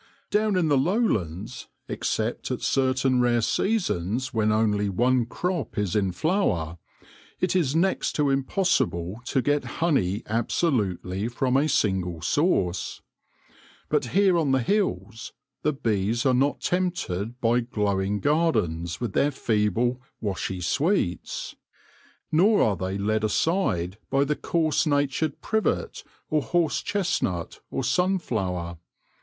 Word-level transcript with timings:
Down 0.31 0.55
in 0.57 0.67
the 0.67 0.79
lowlands, 0.79 1.67
except 1.87 2.49
at 2.49 2.63
certain 2.63 3.21
rare 3.21 3.41
seasons 3.41 4.33
when 4.33 4.51
only 4.51 4.89
one 4.89 5.27
crop 5.27 5.77
is 5.77 5.95
in 5.95 6.11
flower, 6.11 6.79
it 7.39 7.55
is 7.55 7.75
next 7.75 8.13
to 8.13 8.31
impossible 8.31 9.17
to 9.25 9.43
get 9.43 9.63
honey 9.77 10.23
absolutely 10.25 11.27
from 11.27 11.55
a 11.55 11.69
single 11.69 12.19
source. 12.19 13.03
But 13.89 14.05
here 14.05 14.39
on 14.39 14.49
the 14.53 14.63
hills 14.63 15.33
the 15.61 15.71
bees 15.71 16.25
are 16.25 16.33
not 16.33 16.61
tempted 16.61 17.39
by 17.39 17.59
glowing 17.59 18.21
gardens 18.21 18.99
with 18.99 19.13
their 19.13 19.29
feeble, 19.29 20.01
washy 20.19 20.61
sweets; 20.61 21.55
nor 22.31 22.63
are 22.63 22.75
they 22.75 22.97
led 22.97 23.23
aside 23.23 23.99
by 24.09 24.23
the 24.23 24.35
coarse 24.35 24.87
natured 24.87 25.41
privet, 25.41 26.03
or 26.27 26.41
horse 26.41 26.81
chestnut, 26.81 27.59
or 27.69 27.83
sunflower. 27.83 28.79